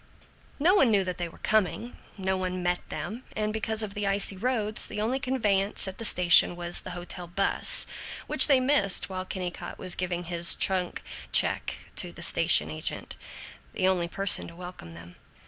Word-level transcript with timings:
II 0.19 0.25
No 0.61 0.73
one 0.73 0.89
knew 0.89 1.03
that 1.03 1.19
they 1.19 1.29
were 1.29 1.37
coming; 1.37 1.95
no 2.17 2.35
one 2.35 2.63
met 2.63 2.79
them; 2.89 3.23
and 3.35 3.53
because 3.53 3.83
of 3.83 3.93
the 3.93 4.07
icy 4.07 4.35
roads, 4.35 4.87
the 4.87 4.99
only 4.99 5.19
conveyance 5.19 5.87
at 5.87 5.99
the 5.99 6.05
station 6.05 6.55
was 6.55 6.79
the 6.81 6.97
hotel 6.97 7.27
'bus, 7.27 7.85
which 8.25 8.47
they 8.47 8.59
missed 8.59 9.09
while 9.09 9.25
Kennicott 9.25 9.77
was 9.77 9.93
giving 9.93 10.23
his 10.23 10.55
trunk 10.55 11.03
check 11.31 11.75
to 11.97 12.11
the 12.11 12.23
station 12.23 12.71
agent 12.71 13.15
the 13.73 13.87
only 13.87 14.07
person 14.07 14.47
to 14.47 14.55
welcome 14.55 14.95
them. 14.95 15.17